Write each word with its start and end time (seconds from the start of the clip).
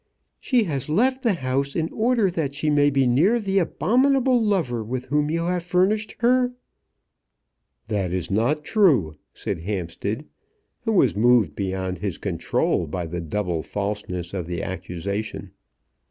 "She 0.39 0.63
has 0.63 0.89
left 0.89 1.21
the 1.21 1.35
house 1.35 1.75
in 1.75 1.87
order 1.93 2.31
that 2.31 2.55
she 2.55 2.71
may 2.71 2.89
be 2.89 3.05
near 3.05 3.39
the 3.39 3.59
abominable 3.59 4.43
lover 4.43 4.83
with 4.83 5.05
whom 5.05 5.29
you 5.29 5.43
have 5.43 5.61
furnished 5.61 6.15
her." 6.21 6.53
"This 7.85 8.11
is 8.11 8.31
not 8.31 8.63
true," 8.65 9.17
said 9.31 9.59
Hampstead, 9.59 10.25
who 10.85 10.93
was 10.93 11.15
moved 11.15 11.55
beyond 11.55 11.99
his 11.99 12.17
control 12.17 12.87
by 12.87 13.05
the 13.05 13.21
double 13.21 13.61
falseness 13.61 14.33
of 14.33 14.47
the 14.47 14.63
accusation. 14.63 15.51